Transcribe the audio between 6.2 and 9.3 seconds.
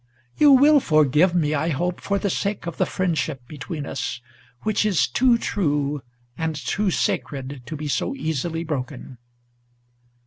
and too sacred to be so easily broken!"